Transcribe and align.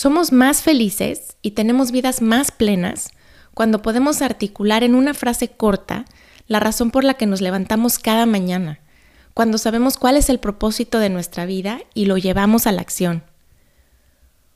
Somos 0.00 0.32
más 0.32 0.62
felices 0.62 1.36
y 1.42 1.50
tenemos 1.50 1.92
vidas 1.92 2.22
más 2.22 2.52
plenas 2.52 3.10
cuando 3.52 3.82
podemos 3.82 4.22
articular 4.22 4.82
en 4.82 4.94
una 4.94 5.12
frase 5.12 5.48
corta 5.48 6.06
la 6.46 6.58
razón 6.58 6.90
por 6.90 7.04
la 7.04 7.12
que 7.12 7.26
nos 7.26 7.42
levantamos 7.42 7.98
cada 7.98 8.24
mañana, 8.24 8.80
cuando 9.34 9.58
sabemos 9.58 9.98
cuál 9.98 10.16
es 10.16 10.30
el 10.30 10.38
propósito 10.38 11.00
de 11.00 11.10
nuestra 11.10 11.44
vida 11.44 11.82
y 11.92 12.06
lo 12.06 12.16
llevamos 12.16 12.66
a 12.66 12.72
la 12.72 12.80
acción. 12.80 13.24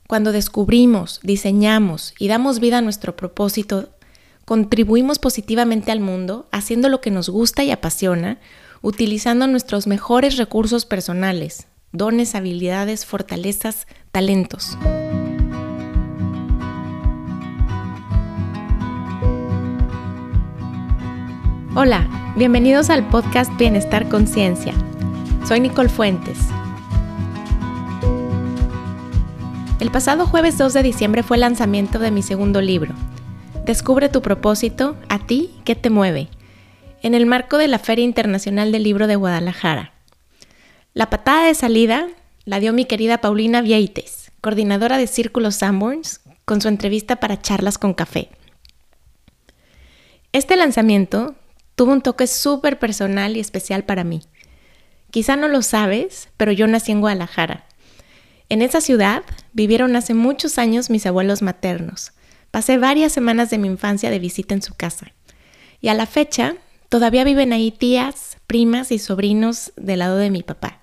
Cuando 0.07 0.31
descubrimos, 0.31 1.19
diseñamos 1.21 2.15
y 2.17 2.27
damos 2.27 2.59
vida 2.59 2.79
a 2.79 2.81
nuestro 2.81 3.15
propósito, 3.15 3.89
contribuimos 4.45 5.19
positivamente 5.19 5.91
al 5.91 5.99
mundo 5.99 6.47
haciendo 6.51 6.89
lo 6.89 7.01
que 7.01 7.11
nos 7.11 7.29
gusta 7.29 7.63
y 7.63 7.69
apasiona, 7.69 8.39
utilizando 8.81 9.45
nuestros 9.45 9.85
mejores 9.85 10.37
recursos 10.37 10.87
personales, 10.87 11.67
dones, 11.91 12.33
habilidades, 12.33 13.05
fortalezas, 13.05 13.85
talentos. 14.11 14.75
Hola, 21.77 22.07
bienvenidos 22.37 22.89
al 22.89 23.05
podcast 23.09 23.51
Bienestar 23.57 24.07
Conciencia. 24.07 24.73
Soy 25.45 25.59
Nicole 25.59 25.89
Fuentes. 25.89 26.37
El 29.81 29.91
pasado 29.91 30.25
jueves 30.25 30.57
2 30.57 30.71
de 30.71 30.83
diciembre 30.83 31.21
fue 31.21 31.35
el 31.35 31.41
lanzamiento 31.41 31.99
de 31.99 32.11
mi 32.11 32.21
segundo 32.21 32.61
libro, 32.61 32.93
Descubre 33.65 34.07
tu 34.07 34.21
propósito, 34.21 34.95
a 35.09 35.19
ti, 35.19 35.51
¿qué 35.65 35.75
te 35.75 35.89
mueve? 35.89 36.29
En 37.01 37.13
el 37.13 37.25
marco 37.25 37.57
de 37.57 37.67
la 37.67 37.77
Feria 37.77 38.05
Internacional 38.05 38.71
del 38.71 38.83
Libro 38.83 39.05
de 39.07 39.17
Guadalajara. 39.17 39.91
La 40.93 41.09
patada 41.09 41.45
de 41.45 41.55
salida 41.55 42.07
la 42.45 42.61
dio 42.61 42.71
mi 42.71 42.85
querida 42.85 43.17
Paulina 43.17 43.59
Vieites, 43.59 44.31
coordinadora 44.39 44.97
de 44.97 45.07
Círculos 45.07 45.55
Sanborns, 45.55 46.21
con 46.45 46.61
su 46.61 46.69
entrevista 46.69 47.17
para 47.17 47.41
charlas 47.41 47.77
con 47.77 47.93
café. 47.93 48.29
Este 50.31 50.55
lanzamiento 50.55 51.35
tuvo 51.75 51.91
un 51.91 52.01
toque 52.01 52.27
súper 52.27 52.79
personal 52.79 53.37
y 53.37 53.39
especial 53.39 53.83
para 53.83 54.03
mí. 54.03 54.21
Quizá 55.11 55.35
no 55.35 55.47
lo 55.47 55.61
sabes, 55.61 56.29
pero 56.37 56.51
yo 56.51 56.67
nací 56.67 56.91
en 56.91 57.01
Guadalajara. 57.01 57.65
En 58.49 58.61
esa 58.61 58.81
ciudad 58.81 59.23
vivieron 59.53 59.95
hace 59.95 60.13
muchos 60.13 60.57
años 60.57 60.89
mis 60.89 61.05
abuelos 61.05 61.41
maternos. 61.41 62.11
Pasé 62.51 62.77
varias 62.77 63.11
semanas 63.11 63.49
de 63.49 63.57
mi 63.57 63.67
infancia 63.67 64.09
de 64.09 64.19
visita 64.19 64.53
en 64.53 64.61
su 64.61 64.75
casa. 64.75 65.13
Y 65.81 65.89
a 65.89 65.93
la 65.93 66.05
fecha, 66.05 66.55
todavía 66.89 67.23
viven 67.23 67.53
ahí 67.53 67.71
tías, 67.71 68.37
primas 68.47 68.91
y 68.91 68.99
sobrinos 68.99 69.73
del 69.75 69.99
lado 69.99 70.17
de 70.17 70.29
mi 70.29 70.43
papá. 70.43 70.79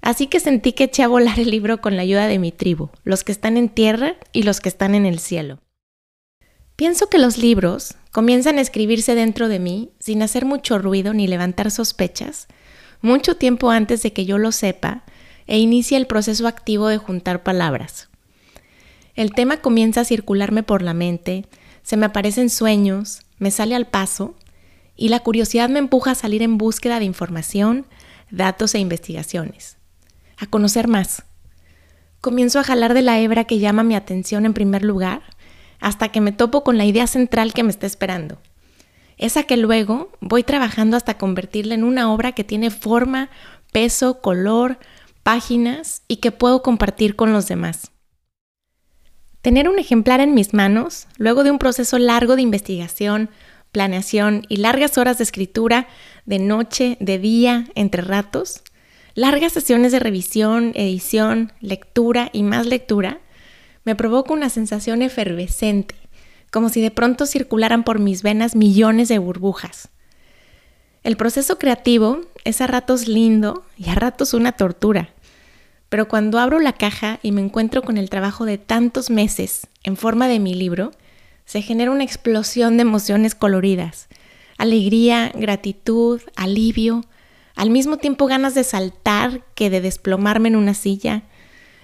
Así 0.00 0.26
que 0.26 0.40
sentí 0.40 0.72
que 0.72 0.84
eché 0.84 1.04
a 1.04 1.08
volar 1.08 1.38
el 1.38 1.50
libro 1.50 1.80
con 1.80 1.96
la 1.96 2.02
ayuda 2.02 2.26
de 2.26 2.38
mi 2.38 2.50
tribu, 2.50 2.90
los 3.04 3.22
que 3.22 3.32
están 3.32 3.56
en 3.56 3.68
tierra 3.68 4.16
y 4.32 4.42
los 4.42 4.60
que 4.60 4.68
están 4.68 4.94
en 4.94 5.06
el 5.06 5.20
cielo. 5.20 5.60
Pienso 6.76 7.08
que 7.08 7.18
los 7.18 7.38
libros 7.38 7.94
comienzan 8.10 8.58
a 8.58 8.60
escribirse 8.62 9.14
dentro 9.14 9.48
de 9.48 9.58
mí 9.58 9.90
sin 9.98 10.22
hacer 10.22 10.44
mucho 10.44 10.78
ruido 10.78 11.12
ni 11.12 11.26
levantar 11.26 11.70
sospechas, 11.70 12.48
mucho 13.00 13.36
tiempo 13.36 13.70
antes 13.70 14.02
de 14.02 14.12
que 14.12 14.24
yo 14.24 14.38
lo 14.38 14.52
sepa 14.52 15.04
e 15.46 15.58
inicie 15.58 15.96
el 15.96 16.06
proceso 16.06 16.46
activo 16.46 16.88
de 16.88 16.98
juntar 16.98 17.42
palabras. 17.42 18.08
El 19.14 19.32
tema 19.32 19.58
comienza 19.58 20.00
a 20.00 20.04
circularme 20.04 20.62
por 20.62 20.82
la 20.82 20.94
mente, 20.94 21.46
se 21.82 21.96
me 21.96 22.06
aparecen 22.06 22.48
sueños, 22.48 23.20
me 23.38 23.50
sale 23.50 23.74
al 23.74 23.86
paso 23.86 24.34
y 24.96 25.08
la 25.08 25.20
curiosidad 25.20 25.68
me 25.68 25.78
empuja 25.78 26.12
a 26.12 26.14
salir 26.14 26.42
en 26.42 26.56
búsqueda 26.56 26.98
de 26.98 27.04
información, 27.04 27.86
datos 28.30 28.74
e 28.74 28.78
investigaciones, 28.78 29.76
a 30.38 30.46
conocer 30.46 30.88
más. 30.88 31.24
Comienzo 32.20 32.60
a 32.60 32.64
jalar 32.64 32.94
de 32.94 33.02
la 33.02 33.18
hebra 33.18 33.44
que 33.44 33.58
llama 33.58 33.82
mi 33.82 33.96
atención 33.96 34.46
en 34.46 34.54
primer 34.54 34.84
lugar 34.84 35.22
hasta 35.82 36.08
que 36.08 36.22
me 36.22 36.32
topo 36.32 36.64
con 36.64 36.78
la 36.78 36.86
idea 36.86 37.06
central 37.06 37.52
que 37.52 37.64
me 37.64 37.70
está 37.70 37.86
esperando. 37.86 38.38
Esa 39.18 39.42
que 39.42 39.56
luego 39.56 40.10
voy 40.20 40.44
trabajando 40.44 40.96
hasta 40.96 41.18
convertirla 41.18 41.74
en 41.74 41.84
una 41.84 42.10
obra 42.12 42.32
que 42.32 42.44
tiene 42.44 42.70
forma, 42.70 43.28
peso, 43.72 44.20
color, 44.20 44.78
páginas 45.22 46.02
y 46.08 46.16
que 46.16 46.30
puedo 46.30 46.62
compartir 46.62 47.16
con 47.16 47.32
los 47.32 47.48
demás. 47.48 47.90
Tener 49.42 49.68
un 49.68 49.78
ejemplar 49.78 50.20
en 50.20 50.34
mis 50.34 50.54
manos, 50.54 51.08
luego 51.18 51.42
de 51.42 51.50
un 51.50 51.58
proceso 51.58 51.98
largo 51.98 52.36
de 52.36 52.42
investigación, 52.42 53.28
planeación 53.72 54.44
y 54.48 54.58
largas 54.58 54.98
horas 54.98 55.18
de 55.18 55.24
escritura, 55.24 55.88
de 56.26 56.38
noche, 56.38 56.96
de 57.00 57.18
día, 57.18 57.66
entre 57.74 58.02
ratos, 58.02 58.62
largas 59.14 59.52
sesiones 59.52 59.90
de 59.90 59.98
revisión, 59.98 60.72
edición, 60.76 61.52
lectura 61.60 62.30
y 62.32 62.44
más 62.44 62.66
lectura, 62.66 63.20
me 63.84 63.94
provoca 63.94 64.32
una 64.32 64.48
sensación 64.48 65.02
efervescente, 65.02 65.94
como 66.50 66.68
si 66.68 66.80
de 66.80 66.90
pronto 66.90 67.26
circularan 67.26 67.84
por 67.84 67.98
mis 67.98 68.22
venas 68.22 68.54
millones 68.54 69.08
de 69.08 69.18
burbujas. 69.18 69.88
El 71.02 71.16
proceso 71.16 71.58
creativo 71.58 72.20
es 72.44 72.60
a 72.60 72.66
ratos 72.66 73.08
lindo 73.08 73.64
y 73.76 73.88
a 73.88 73.94
ratos 73.94 74.34
una 74.34 74.52
tortura, 74.52 75.08
pero 75.88 76.08
cuando 76.08 76.38
abro 76.38 76.58
la 76.60 76.72
caja 76.72 77.18
y 77.22 77.32
me 77.32 77.40
encuentro 77.40 77.82
con 77.82 77.98
el 77.98 78.08
trabajo 78.08 78.44
de 78.44 78.56
tantos 78.56 79.10
meses 79.10 79.66
en 79.82 79.96
forma 79.96 80.28
de 80.28 80.38
mi 80.38 80.54
libro, 80.54 80.92
se 81.44 81.60
genera 81.60 81.90
una 81.90 82.04
explosión 82.04 82.76
de 82.76 82.82
emociones 82.82 83.34
coloridas, 83.34 84.08
alegría, 84.58 85.32
gratitud, 85.34 86.20
alivio, 86.36 87.04
al 87.56 87.70
mismo 87.70 87.96
tiempo 87.96 88.26
ganas 88.26 88.54
de 88.54 88.64
saltar 88.64 89.44
que 89.54 89.68
de 89.68 89.80
desplomarme 89.80 90.48
en 90.48 90.56
una 90.56 90.74
silla, 90.74 91.24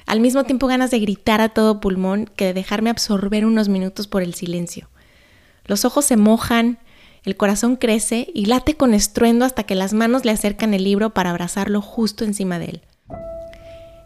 al 0.09 0.21
mismo 0.21 0.45
tiempo 0.45 0.67
ganas 0.67 0.91
de 0.91 1.01
gritar 1.01 1.43
a 1.43 1.51
todo 1.51 1.81
pulmón 1.81 2.31
que 2.35 2.47
de 2.47 2.55
dejarme 2.55 2.89
absorber 2.89 3.45
unos 3.45 3.69
minutos 3.69 4.07
por 4.07 4.23
el 4.23 4.33
silencio. 4.33 4.89
Los 5.67 5.85
ojos 5.85 6.07
se 6.07 6.17
mojan, 6.17 6.79
el 7.25 7.37
corazón 7.37 7.77
crece 7.77 8.27
y 8.33 8.47
late 8.47 8.75
con 8.75 8.95
estruendo 8.95 9.45
hasta 9.45 9.65
que 9.65 9.75
las 9.75 9.93
manos 9.93 10.25
le 10.25 10.33
acercan 10.33 10.73
el 10.73 10.85
libro 10.85 11.11
para 11.11 11.29
abrazarlo 11.29 11.83
justo 11.83 12.25
encima 12.25 12.59
de 12.59 12.65
él. 12.65 12.83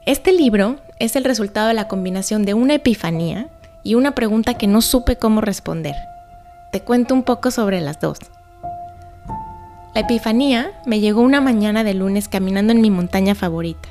Este 0.05 0.33
libro 0.33 0.81
es 0.99 1.15
el 1.15 1.23
resultado 1.23 1.69
de 1.69 1.75
la 1.75 1.87
combinación 1.87 2.45
de 2.45 2.55
una 2.55 2.75
epifanía 2.75 3.49
y 3.85 3.95
una 3.95 4.17
pregunta 4.17 4.55
que 4.55 4.67
no 4.67 4.83
supe 4.83 5.17
cómo 5.17 5.41
responder. 5.41 5.95
Te 6.73 6.81
cuento 6.81 7.15
un 7.15 7.23
poco 7.23 7.53
sobre 7.53 7.81
las 7.81 8.01
dos. 8.01 8.19
La 9.95 10.01
epifanía 10.01 10.73
me 10.85 10.99
llegó 10.99 11.21
una 11.21 11.41
mañana 11.41 11.85
de 11.85 11.95
lunes 11.95 12.27
caminando 12.27 12.73
en 12.73 12.81
mi 12.81 12.91
montaña 12.91 13.37
favorita. 13.37 13.89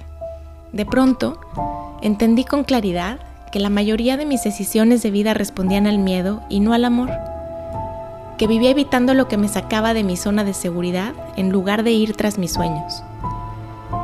De 0.73 0.85
pronto, 0.85 1.39
entendí 2.01 2.45
con 2.45 2.63
claridad 2.63 3.19
que 3.51 3.59
la 3.59 3.69
mayoría 3.69 4.15
de 4.15 4.25
mis 4.25 4.43
decisiones 4.43 5.03
de 5.03 5.11
vida 5.11 5.33
respondían 5.33 5.85
al 5.85 5.97
miedo 5.97 6.41
y 6.49 6.61
no 6.61 6.73
al 6.73 6.85
amor, 6.85 7.09
que 8.37 8.47
vivía 8.47 8.71
evitando 8.71 9.13
lo 9.13 9.27
que 9.27 9.37
me 9.37 9.49
sacaba 9.49 9.93
de 9.93 10.03
mi 10.03 10.15
zona 10.15 10.43
de 10.43 10.53
seguridad 10.53 11.13
en 11.35 11.51
lugar 11.51 11.83
de 11.83 11.91
ir 11.91 12.15
tras 12.15 12.37
mis 12.37 12.53
sueños. 12.53 13.03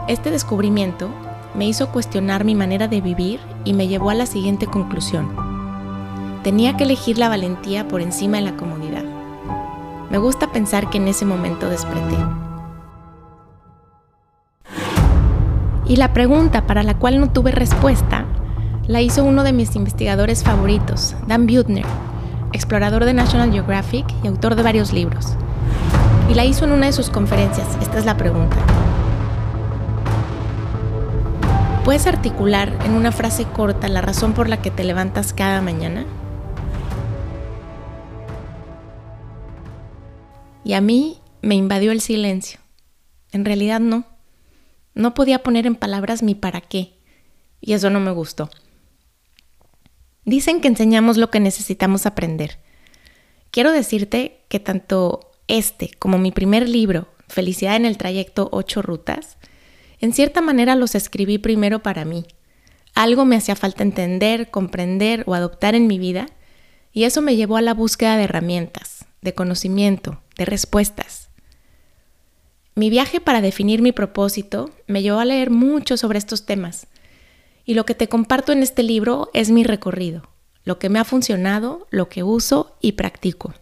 Este 0.08 0.30
descubrimiento 0.30 1.10
me 1.56 1.66
hizo 1.66 1.90
cuestionar 1.92 2.44
mi 2.44 2.54
manera 2.54 2.88
de 2.88 3.02
vivir 3.02 3.40
y 3.64 3.74
me 3.74 3.88
llevó 3.88 4.10
a 4.10 4.16
la 4.16 4.26
siguiente 4.26 4.68
conclusión. 4.68 5.30
Tenía 6.44 6.78
que 6.78 6.84
elegir 6.84 7.18
la 7.18 7.30
valentía 7.30 7.88
por 7.88 8.02
encima 8.02 8.38
de 8.38 8.44
la 8.44 8.58
comodidad. 8.58 9.04
Me 10.10 10.18
gusta 10.18 10.52
pensar 10.52 10.90
que 10.90 10.98
en 10.98 11.08
ese 11.08 11.26
momento 11.26 11.70
desperté. 11.70 12.47
Y 15.88 15.96
la 15.96 16.14
pregunta 16.14 16.68
para 16.68 16.84
la 16.84 16.96
cual 16.96 17.20
no 17.20 17.32
tuve 17.32 17.52
respuesta 17.52 18.26
la 18.88 19.02
hizo 19.02 19.24
uno 19.24 19.44
de 19.44 19.54
mis 19.54 19.76
investigadores 19.76 20.44
favoritos, 20.44 21.16
Dan 21.28 21.46
Buettner, 21.46 21.86
explorador 22.54 23.06
de 23.06 23.14
National 23.14 23.52
Geographic 23.52 24.06
y 24.24 24.28
autor 24.28 24.56
de 24.56 24.64
varios 24.64 24.94
libros. 24.94 25.34
Y 26.30 26.34
la 26.34 26.46
hizo 26.46 26.66
en 26.66 26.72
una 26.72 26.88
de 26.88 26.94
sus 26.94 27.10
conferencias. 27.10 27.68
Esta 27.82 28.00
es 28.00 28.06
la 28.06 28.18
pregunta. 28.18 28.58
¿Puedes 31.86 32.06
articular 32.06 32.74
en 32.86 32.92
una 32.92 33.14
frase 33.14 33.46
corta 33.46 33.88
la 33.88 34.02
razón 34.02 34.34
por 34.34 34.50
la 34.50 34.62
que 34.62 34.72
te 34.72 34.84
levantas 34.84 35.32
cada 35.32 35.62
mañana? 35.62 36.06
Y 40.66 40.74
a 40.74 40.82
mí 40.82 41.20
me 41.42 41.56
invadió 41.56 41.94
el 41.94 42.02
silencio. 42.02 42.60
En 43.32 43.46
realidad 43.46 43.80
no. 43.80 44.17
No 44.98 45.14
podía 45.14 45.44
poner 45.44 45.68
en 45.68 45.76
palabras 45.76 46.24
mi 46.24 46.34
para 46.34 46.60
qué, 46.60 46.96
y 47.62 47.74
eso 47.74 47.92
no 47.92 48.00
me 48.00 48.10
gustó. 48.10 48.50
Dicen 50.26 50.60
que 50.60 50.68
enseñamos 50.68 51.18
lo 51.18 51.30
que 51.30 51.40
necesitamos 51.40 52.08
aprender. 52.08 52.58
Quiero 53.52 53.72
decirte 53.72 54.42
que 54.50 54.60
tanto 54.60 55.32
este 55.48 55.92
como 56.00 56.18
mi 56.18 56.32
primer 56.32 56.68
libro, 56.68 57.10
Felicidad 57.28 57.76
en 57.76 57.86
el 57.86 57.98
trayecto 57.98 58.50
Ocho 58.52 58.82
Rutas, 58.82 59.38
en 60.00 60.14
cierta 60.14 60.42
manera 60.42 60.76
los 60.76 60.96
escribí 60.96 61.38
primero 61.38 61.84
para 61.84 62.04
mí. 62.04 62.26
Algo 62.96 63.24
me 63.24 63.36
hacía 63.36 63.56
falta 63.56 63.84
entender, 63.84 64.50
comprender 64.50 65.26
o 65.28 65.36
adoptar 65.36 65.76
en 65.76 65.86
mi 65.86 66.00
vida, 66.00 66.26
y 66.92 67.04
eso 67.04 67.22
me 67.22 67.36
llevó 67.36 67.58
a 67.58 67.62
la 67.62 67.76
búsqueda 67.76 68.18
de 68.18 68.24
herramientas, 68.24 69.06
de 69.22 69.36
conocimiento, 69.36 70.24
de 70.38 70.46
respuestas. 70.46 71.27
Mi 72.78 72.92
viaje 72.92 73.20
para 73.20 73.42
definir 73.42 73.82
mi 73.82 73.92
propósito 73.92 74.70
me 74.86 75.02
llevó 75.02 75.18
a 75.18 75.26
leer 75.26 75.50
mucho 75.50 75.98
sobre 75.98 76.20
estos 76.20 76.46
temas 76.46 76.86
Y 77.66 77.74
lo 77.74 77.88
que 77.88 77.96
te 77.96 78.08
comparto 78.08 78.52
en 78.52 78.62
este 78.62 78.84
libro 78.84 79.32
es 79.34 79.50
mi 79.50 79.64
recorrido, 79.64 80.30
lo 80.64 80.78
que 80.78 80.88
me 80.88 81.00
ha 81.00 81.04
funcionado, 81.04 81.88
lo 81.90 82.08
que 82.08 82.22
uso 82.22 82.78
y 82.80 82.92
practico. 82.92 83.56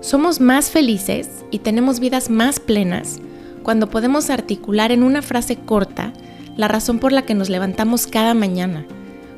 Somos 0.00 0.38
más 0.38 0.70
felices 0.70 1.28
y 1.50 1.58
tenemos 1.58 1.98
vidas 1.98 2.30
más 2.30 2.60
plenas 2.60 3.18
cuando 3.64 3.90
podemos 3.90 4.30
articular 4.30 4.92
en 4.92 5.02
una 5.02 5.20
frase 5.20 5.56
corta 5.56 6.12
la 6.56 6.68
razón 6.68 7.00
por 7.00 7.10
la 7.10 7.22
que 7.22 7.34
nos 7.34 7.48
levantamos 7.48 8.06
cada 8.06 8.32
mañana, 8.32 8.86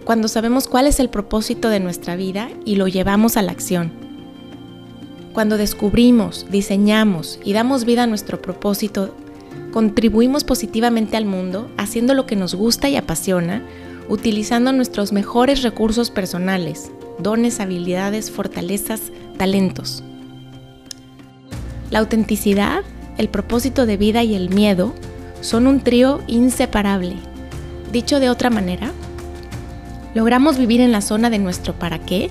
cuando 0.05 0.29
sabemos 0.29 0.69
cuál 0.69 0.87
es 0.87 1.00
el 1.00 1.08
propósito 1.08 1.70
de 1.70 1.81
nuestra 1.81 2.15
vida 2.17 2.50
y 2.67 2.76
lo 2.76 2.88
llevamos 2.88 3.38
a 3.38 3.43
la 3.43 3.53
acción. 3.53 4.02
Cuando 5.32 5.56
descubrimos, 5.56 6.46
diseñamos 6.50 7.38
y 7.43 7.55
damos 7.55 7.87
vida 7.87 8.02
a 8.02 8.06
nuestro 8.06 8.43
propósito, 8.43 9.14
contribuimos 9.73 10.44
positivamente 10.44 11.17
al 11.17 11.25
mundo 11.25 11.70
haciendo 11.79 12.12
lo 12.12 12.26
que 12.26 12.37
nos 12.37 12.55
gusta 12.55 12.90
y 12.90 12.96
apasiona, 12.96 13.62
utilizando 14.11 14.73
nuestros 14.73 15.12
mejores 15.12 15.62
recursos 15.62 16.11
personales, 16.11 16.90
dones, 17.19 17.61
habilidades, 17.61 18.31
fortalezas, 18.31 19.11
talentos. 19.38 20.05
La 21.90 22.00
autenticidad, 22.00 22.82
el 23.17 23.31
propósito 23.31 23.87
de 23.87 23.96
vida 23.96 24.23
y 24.23 24.34
el 24.34 24.50
miedo 24.50 24.94
son 25.40 25.67
un 25.67 25.81
trío 25.81 26.20
inseparable. 26.26 27.17
Dicho 27.90 28.20
de 28.20 28.29
otra 28.29 28.50
manera, 28.50 28.93
logramos 30.14 30.58
vivir 30.58 30.82
en 30.82 30.93
la 30.93 31.00
zona 31.00 31.31
de 31.31 31.38
nuestro 31.38 31.73
para 31.73 31.99
qué 31.99 32.31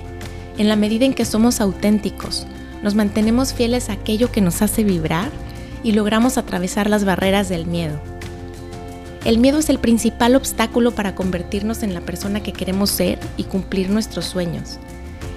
en 0.58 0.68
la 0.68 0.76
medida 0.76 1.04
en 1.04 1.14
que 1.14 1.24
somos 1.24 1.60
auténticos, 1.60 2.46
nos 2.82 2.94
mantenemos 2.94 3.54
fieles 3.54 3.88
a 3.88 3.94
aquello 3.94 4.30
que 4.30 4.40
nos 4.40 4.62
hace 4.62 4.84
vibrar 4.84 5.30
y 5.82 5.92
logramos 5.92 6.38
atravesar 6.38 6.90
las 6.90 7.04
barreras 7.04 7.48
del 7.48 7.66
miedo. 7.66 8.00
El 9.24 9.38
miedo 9.38 9.60
es 9.60 9.70
el 9.70 9.78
principal 9.78 10.34
obstáculo 10.34 10.90
para 10.90 11.14
convertirnos 11.14 11.84
en 11.84 11.94
la 11.94 12.00
persona 12.00 12.42
que 12.42 12.52
queremos 12.52 12.90
ser 12.90 13.20
y 13.36 13.44
cumplir 13.44 13.88
nuestros 13.88 14.24
sueños. 14.24 14.78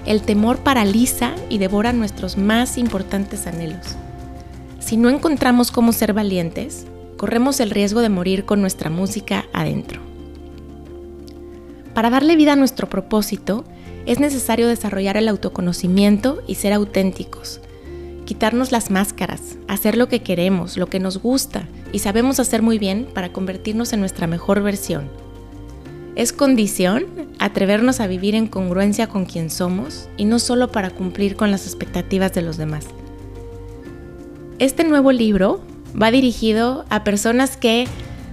El 0.06 0.22
temor 0.22 0.58
paraliza 0.58 1.34
y 1.48 1.58
devora 1.58 1.92
nuestros 1.92 2.36
más 2.36 2.78
importantes 2.78 3.46
anhelos. 3.46 3.94
Si 4.80 4.96
no 4.96 5.08
encontramos 5.08 5.70
cómo 5.70 5.92
ser 5.92 6.12
valientes, 6.12 6.86
corremos 7.16 7.60
el 7.60 7.70
riesgo 7.70 8.00
de 8.00 8.08
morir 8.08 8.44
con 8.44 8.60
nuestra 8.60 8.90
música 8.90 9.46
adentro. 9.52 10.00
Para 11.94 12.10
darle 12.10 12.36
vida 12.36 12.52
a 12.52 12.56
nuestro 12.56 12.88
propósito, 12.88 13.64
es 14.06 14.20
necesario 14.20 14.68
desarrollar 14.68 15.16
el 15.16 15.28
autoconocimiento 15.28 16.42
y 16.46 16.54
ser 16.54 16.72
auténticos. 16.72 17.60
Quitarnos 18.24 18.72
las 18.72 18.90
máscaras, 18.90 19.56
hacer 19.68 19.96
lo 19.96 20.08
que 20.08 20.22
queremos, 20.22 20.76
lo 20.76 20.86
que 20.86 21.00
nos 21.00 21.18
gusta 21.18 21.68
y 21.92 21.98
sabemos 21.98 22.40
hacer 22.40 22.62
muy 22.62 22.78
bien 22.78 23.06
para 23.12 23.32
convertirnos 23.32 23.92
en 23.92 24.00
nuestra 24.00 24.26
mejor 24.26 24.62
versión. 24.62 25.08
Es 26.14 26.32
condición 26.32 27.06
atrevernos 27.38 28.00
a 28.00 28.06
vivir 28.06 28.34
en 28.34 28.46
congruencia 28.46 29.08
con 29.08 29.26
quien 29.26 29.50
somos 29.50 30.08
y 30.16 30.24
no 30.24 30.38
solo 30.38 30.72
para 30.72 30.90
cumplir 30.90 31.36
con 31.36 31.50
las 31.50 31.66
expectativas 31.66 32.32
de 32.32 32.42
los 32.42 32.56
demás. 32.56 32.86
Este 34.58 34.84
nuevo 34.84 35.12
libro 35.12 35.60
va 36.00 36.10
dirigido 36.10 36.86
a 36.88 37.04
personas 37.04 37.56
que 37.56 37.86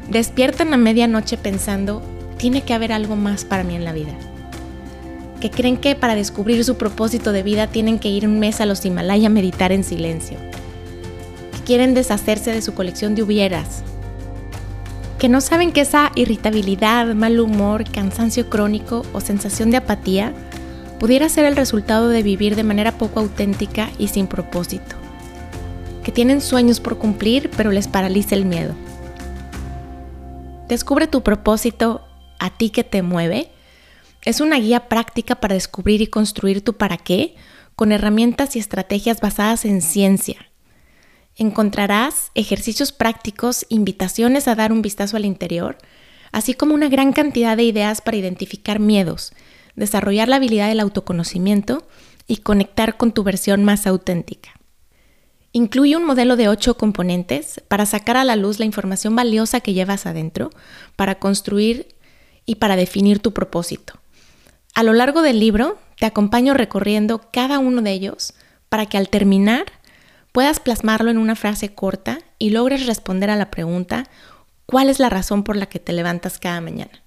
despiertan 0.10 0.74
a 0.74 0.78
medianoche 0.78 1.38
pensando, 1.38 2.02
tiene 2.38 2.64
que 2.64 2.74
haber 2.74 2.94
algo 2.94 3.16
más 3.16 3.44
para 3.44 3.64
mí 3.64 3.76
en 3.76 3.84
la 3.84 3.94
vida. 3.94 4.18
Que 5.44 5.52
creen 5.52 5.76
que 5.76 5.94
para 5.94 6.16
descubrir 6.16 6.64
su 6.64 6.78
propósito 6.78 7.34
de 7.34 7.44
vida 7.44 7.68
tienen 7.68 8.00
que 8.00 8.08
ir 8.08 8.26
un 8.26 8.40
mes 8.40 8.62
a 8.62 8.66
los 8.66 8.86
Himalaya 8.86 9.28
a 9.28 9.30
meditar 9.30 9.74
en 9.74 9.84
silencio. 9.84 10.38
Que 11.52 11.60
quieren 11.66 11.94
deshacerse 11.94 12.52
de 12.52 12.62
su 12.62 12.74
colección 12.74 13.14
de 13.14 13.24
hubieras. 13.24 13.84
Que 15.20 15.28
no 15.28 15.42
saben 15.42 15.74
que 15.74 15.82
esa 15.82 16.14
irritabilidad, 16.16 17.14
mal 17.14 17.42
humor, 17.42 17.84
cansancio 17.84 18.50
crónico 18.50 19.04
o 19.12 19.20
sensación 19.20 19.70
de 19.70 19.78
apatía 19.78 20.34
pudiera 20.98 21.28
ser 21.28 21.44
el 21.44 21.58
resultado 21.58 22.08
de 22.08 22.24
vivir 22.24 22.56
de 22.56 22.64
manera 22.64 22.94
poco 22.94 23.20
auténtica 23.20 23.90
y 24.00 24.08
sin 24.08 24.28
propósito 24.28 25.04
que 26.04 26.12
tienen 26.12 26.42
sueños 26.42 26.80
por 26.80 26.98
cumplir 26.98 27.50
pero 27.56 27.72
les 27.72 27.88
paraliza 27.88 28.36
el 28.36 28.46
miedo. 28.46 28.76
Descubre 30.68 31.08
tu 31.08 31.22
propósito 31.22 32.02
a 32.40 32.50
ti 32.50 32.70
que 32.70 32.84
te 32.84 33.02
mueve. 33.02 33.53
Es 34.26 34.40
una 34.40 34.58
guía 34.58 34.88
práctica 34.88 35.36
para 35.36 35.56
descubrir 35.56 36.02
y 36.02 36.08
construir 36.08 36.64
tu 36.64 36.74
para 36.74 36.98
qué 36.98 37.36
con 37.76 37.92
herramientas 37.92 38.56
y 38.56 38.60
estrategias 38.60 39.20
basadas 39.20 39.66
en 39.66 39.82
ciencia. 39.82 40.50
Encontrarás 41.36 42.32
ejercicios 42.36 42.92
prácticos, 42.92 43.66
invitaciones 43.70 44.48
a 44.48 44.56
dar 44.56 44.72
un 44.72 44.82
vistazo 44.82 45.18
al 45.18 45.26
interior, 45.26 45.78
así 46.32 46.54
como 46.54 46.74
una 46.74 46.88
gran 46.88 47.12
cantidad 47.12 47.58
de 47.58 47.64
ideas 47.64 48.02
para 48.02 48.18
identificar 48.18 48.80
miedos, 48.80 49.34
desarrollar 49.76 50.30
la 50.30 50.38
habilidad 50.38 50.70
del 50.70 50.80
autoconocimiento 50.80 51.88
y 52.28 52.38
conectar 52.38 52.96
con 52.98 53.12
tu 53.12 53.24
versión 53.24 53.66
más 53.66 53.88
auténtica. 53.88 54.52
Incluye 55.52 55.98
un 55.98 56.06
modelo 56.06 56.36
de 56.36 56.48
ocho 56.48 56.78
componentes 56.78 57.62
para 57.68 57.86
sacar 57.86 58.18
a 58.18 58.24
la 58.24 58.36
luz 58.36 58.60
la 58.60 58.66
información 58.66 59.16
valiosa 59.16 59.60
que 59.60 59.74
llevas 59.74 60.06
adentro, 60.06 60.50
para 60.96 61.16
construir 61.16 61.88
y 62.46 62.56
para 62.56 62.76
definir 62.76 63.20
tu 63.20 63.34
propósito. 63.34 64.03
A 64.74 64.82
lo 64.82 64.94
largo 64.94 65.22
del 65.22 65.40
libro 65.40 65.78
te 65.98 66.08
acompaño 66.08 66.56
recorriendo 66.56 67.30
cada 67.32 67.60
uno 67.60 67.82
de 67.82 67.92
ellos 67.92 68.34
para 68.70 68.88
que 68.88 68.98
al 68.98 69.10
terminar 69.10 69.66
puedas 70.32 70.60
plasmarlo 70.60 71.12
en 71.12 71.20
una 71.20 71.36
frase 71.36 71.76
corta 71.76 72.20
y 72.40 72.50
logres 72.50 72.88
responder 72.88 73.30
a 73.30 73.36
la 73.36 73.52
pregunta 73.52 74.06
¿cuál 74.66 74.90
es 74.90 75.00
la 75.00 75.10
razón 75.10 75.44
por 75.44 75.56
la 75.56 75.68
que 75.68 75.80
te 75.80 75.94
levantas 75.94 76.40
cada 76.40 76.60
mañana? 76.60 77.04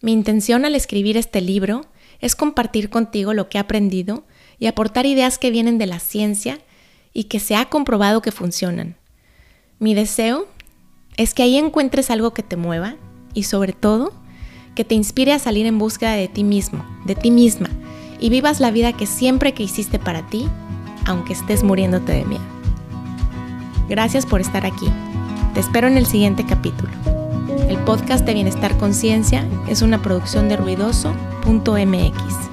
Mi 0.00 0.12
intención 0.12 0.64
al 0.64 0.74
escribir 0.74 1.16
este 1.16 1.40
libro 1.40 1.86
es 2.18 2.34
compartir 2.34 2.90
contigo 2.90 3.32
lo 3.32 3.48
que 3.48 3.58
he 3.58 3.60
aprendido 3.60 4.24
y 4.58 4.66
aportar 4.66 5.06
ideas 5.06 5.38
que 5.38 5.52
vienen 5.52 5.78
de 5.78 5.86
la 5.86 6.00
ciencia 6.00 6.58
y 7.12 7.24
que 7.24 7.38
se 7.38 7.54
ha 7.54 7.66
comprobado 7.66 8.22
que 8.22 8.32
funcionan. 8.32 8.96
Mi 9.78 9.94
deseo 9.94 10.48
es 11.16 11.32
que 11.32 11.44
ahí 11.44 11.56
encuentres 11.56 12.10
algo 12.10 12.34
que 12.34 12.42
te 12.42 12.56
mueva 12.56 12.96
y 13.34 13.44
sobre 13.44 13.72
todo 13.72 14.12
que 14.80 14.84
te 14.86 14.94
inspire 14.94 15.34
a 15.34 15.38
salir 15.38 15.66
en 15.66 15.78
búsqueda 15.78 16.12
de 16.12 16.26
ti 16.26 16.42
mismo, 16.42 16.82
de 17.04 17.14
ti 17.14 17.30
misma 17.30 17.68
y 18.18 18.30
vivas 18.30 18.60
la 18.60 18.70
vida 18.70 18.94
que 18.94 19.04
siempre 19.04 19.52
que 19.52 19.62
hiciste 19.62 19.98
para 19.98 20.26
ti, 20.28 20.48
aunque 21.04 21.34
estés 21.34 21.62
muriéndote 21.62 22.12
de 22.12 22.24
miedo. 22.24 22.42
Gracias 23.90 24.24
por 24.24 24.40
estar 24.40 24.64
aquí. 24.64 24.86
Te 25.52 25.60
espero 25.60 25.86
en 25.86 25.98
el 25.98 26.06
siguiente 26.06 26.46
capítulo. 26.46 26.90
El 27.68 27.76
podcast 27.80 28.24
de 28.24 28.32
Bienestar 28.32 28.74
Conciencia 28.78 29.46
es 29.68 29.82
una 29.82 30.00
producción 30.00 30.48
de 30.48 30.56
ruidoso.mx. 30.56 32.49